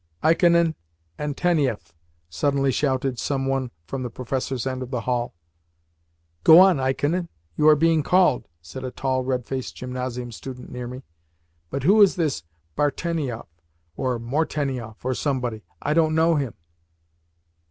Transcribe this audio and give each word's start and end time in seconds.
"Ikonin 0.23 0.73
and 1.19 1.37
Tenieff!" 1.37 1.93
suddenly 2.27 2.71
shouted 2.71 3.19
some 3.19 3.45
one 3.45 3.69
from 3.85 4.01
the 4.01 4.09
professors' 4.09 4.65
end 4.65 4.81
of 4.81 4.89
the 4.89 5.01
hall. 5.01 5.35
"Go 6.43 6.57
on, 6.59 6.79
Ikonin! 6.79 7.29
You 7.55 7.67
are 7.67 7.75
being 7.75 8.01
called," 8.01 8.47
said 8.63 8.83
a 8.83 8.89
tall, 8.89 9.23
red 9.23 9.45
faced 9.45 9.75
gymnasium 9.75 10.31
student 10.31 10.71
near 10.71 10.87
me. 10.87 11.03
"But 11.69 11.83
who 11.83 12.01
is 12.01 12.15
this 12.15 12.41
BARtenieff 12.75 13.45
or 13.95 14.17
MORtenieff 14.19 15.05
or 15.05 15.13
somebody? 15.13 15.61
I 15.83 15.93
don't 15.93 16.15
know 16.15 16.33
him." 16.33 16.55